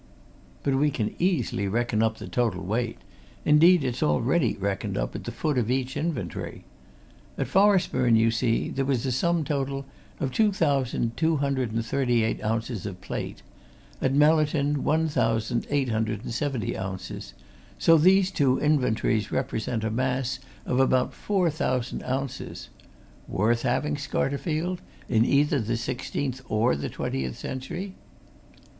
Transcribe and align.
But 0.63 0.73
we 0.73 0.89
can 0.89 1.13
easily 1.19 1.67
reckon 1.67 2.01
up 2.01 2.17
the 2.17 2.27
total 2.27 2.63
weight 2.63 2.97
indeed, 3.45 3.83
it's 3.83 4.01
already 4.01 4.55
reckoned 4.55 4.97
up 4.97 5.15
at 5.15 5.25
the 5.25 5.31
foot 5.31 5.59
of 5.59 5.69
each 5.69 5.95
inventory. 5.95 6.63
At 7.37 7.45
Forestburne, 7.47 8.15
you 8.15 8.31
see, 8.31 8.69
there 8.69 8.83
was 8.83 9.05
a 9.05 9.11
sum 9.11 9.43
total 9.43 9.85
of 10.19 10.31
two 10.31 10.51
thousand 10.51 11.15
two 11.17 11.35
hundred 11.35 11.71
and 11.71 11.85
thirty 11.85 12.23
eight 12.23 12.43
ounces 12.43 12.87
of 12.87 12.99
plate; 12.99 13.43
at 14.01 14.11
Mellerton, 14.15 14.77
one 14.83 15.07
thousand 15.07 15.67
eight 15.69 15.89
hundred 15.89 16.23
and 16.23 16.33
seventy 16.33 16.75
ounces 16.75 17.35
so 17.77 17.95
these 17.99 18.31
two 18.31 18.57
inventories 18.57 19.31
represent 19.31 19.83
a 19.83 19.91
mass 19.91 20.39
of 20.65 20.79
about 20.79 21.13
four 21.13 21.51
thousand 21.51 22.01
ounces. 22.05 22.69
Worth 23.27 23.61
having, 23.61 23.97
Scarterfield! 23.97 24.79
in 25.07 25.25
either 25.25 25.59
the 25.59 25.77
sixteenth 25.77 26.41
or 26.49 26.75
the 26.75 26.89
twentieth 26.89 27.37
century." 27.37 27.93